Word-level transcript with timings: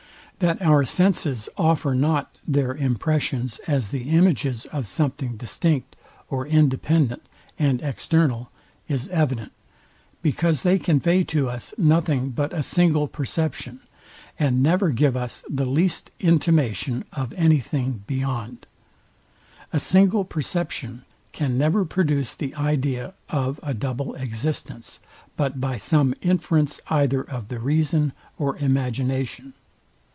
That 0.49 0.59
our 0.59 0.83
senses 0.85 1.49
offer 1.55 1.93
not 1.93 2.35
their 2.47 2.73
impressions 2.73 3.59
as 3.67 3.89
the 3.89 4.09
images 4.09 4.65
of 4.71 4.87
something 4.87 5.37
distinct, 5.37 5.95
or 6.31 6.47
independent, 6.47 7.21
and 7.59 7.79
external, 7.83 8.49
is 8.87 9.07
evident; 9.09 9.51
because 10.23 10.63
they 10.63 10.79
convey 10.79 11.23
to 11.25 11.47
us 11.47 11.75
nothing 11.77 12.31
but 12.31 12.53
a 12.53 12.63
single 12.63 13.07
perception, 13.07 13.81
and 14.39 14.63
never 14.63 14.89
give 14.89 15.15
us 15.15 15.43
the 15.47 15.67
least 15.67 16.09
intimation 16.19 17.05
of 17.13 17.33
any 17.35 17.59
thing 17.59 18.01
beyond. 18.07 18.65
A 19.71 19.79
single 19.79 20.23
perception 20.23 21.03
can 21.33 21.55
never 21.55 21.85
produce 21.85 22.33
the 22.33 22.55
idea 22.55 23.13
of 23.29 23.59
a 23.61 23.75
double 23.75 24.15
existence, 24.15 24.99
but 25.37 25.61
by 25.61 25.77
some 25.77 26.15
inference 26.23 26.79
either 26.89 27.21
of 27.21 27.49
the 27.49 27.59
reason 27.59 28.11
or 28.39 28.57
imagination. 28.57 29.53